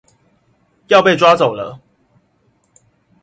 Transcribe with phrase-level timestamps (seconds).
[1.03, 1.79] 被抓走了